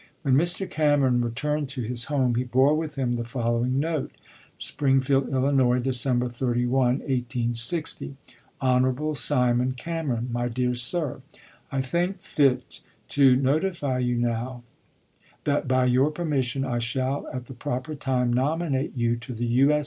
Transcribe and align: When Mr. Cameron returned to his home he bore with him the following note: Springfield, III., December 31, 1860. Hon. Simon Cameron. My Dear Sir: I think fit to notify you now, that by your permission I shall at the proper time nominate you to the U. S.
When 0.23 0.33
Mr. 0.33 0.67
Cameron 0.67 1.21
returned 1.21 1.69
to 1.69 1.83
his 1.83 2.05
home 2.05 2.33
he 2.33 2.43
bore 2.43 2.73
with 2.75 2.95
him 2.95 3.17
the 3.17 3.23
following 3.23 3.79
note: 3.79 4.11
Springfield, 4.57 5.27
III., 5.29 5.79
December 5.79 6.27
31, 6.27 7.01
1860. 7.01 8.15
Hon. 8.59 9.13
Simon 9.13 9.73
Cameron. 9.73 10.29
My 10.31 10.47
Dear 10.47 10.73
Sir: 10.73 11.21
I 11.71 11.81
think 11.83 12.19
fit 12.23 12.81
to 13.09 13.35
notify 13.35 13.99
you 13.99 14.15
now, 14.15 14.63
that 15.43 15.67
by 15.67 15.85
your 15.85 16.09
permission 16.09 16.65
I 16.65 16.79
shall 16.79 17.27
at 17.31 17.45
the 17.45 17.53
proper 17.53 17.93
time 17.93 18.33
nominate 18.33 18.93
you 18.97 19.17
to 19.17 19.33
the 19.35 19.45
U. 19.45 19.71
S. 19.71 19.79